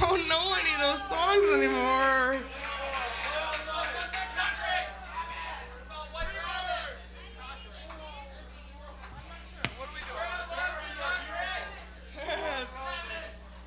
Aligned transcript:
don't 0.00 0.28
know 0.28 0.54
any 0.60 0.74
of 0.74 0.80
those 0.80 1.02
songs 1.02 1.44
anymore. 1.54 2.36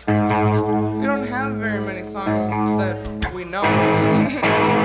We 0.07 1.07
don't 1.07 1.27
have 1.29 1.53
very 1.55 1.81
many 1.81 2.03
songs 2.03 2.79
that 2.79 3.33
we 3.35 3.45
know. 3.45 4.81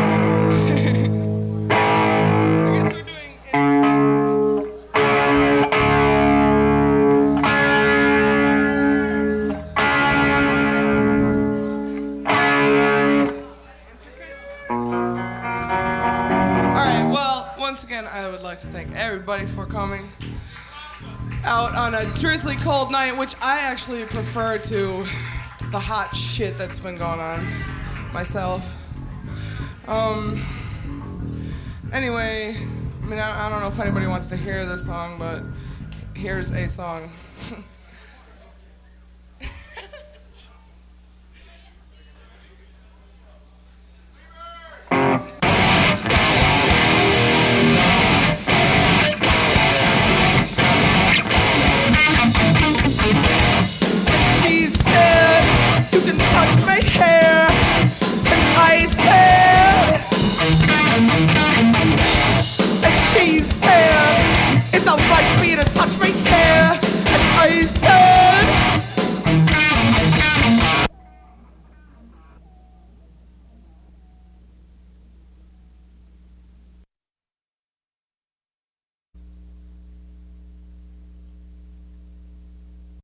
once 17.70 17.84
again, 17.84 18.08
I 18.08 18.28
would 18.28 18.42
like 18.42 18.59
to 18.62 18.67
thank 18.67 18.95
everybody 18.95 19.45
for 19.45 19.64
coming 19.64 20.09
out 21.44 21.76
on 21.76 21.94
a 21.94 22.03
drizzly 22.16 22.56
cold 22.56 22.92
night, 22.92 23.16
which 23.16 23.36
I 23.44 23.59
actually 23.59 24.06
prefer 24.06 24.58
to 24.58 25.06
the 25.70 25.78
hot 25.78 26.16
shit 26.16 26.58
that's 26.58 26.80
been 26.80 26.98
going 26.98 27.20
on 27.20 27.48
myself. 28.11 28.76
Um, 29.88 30.44
anyway, 31.94 32.58
I 32.58 33.06
mean, 33.06 33.20
I, 33.20 33.45
I 33.45 33.50
don't 33.52 33.59
know 33.59 33.67
if 33.67 33.80
anybody 33.80 34.08
wants 34.08 34.26
to 34.30 34.36
hear 34.36 34.66
this 34.66 34.88
song, 34.88 35.20
but 35.20 35.44
here's 36.16 36.50
a 36.50 36.67
song. 36.67 37.11
care. 57.00 57.48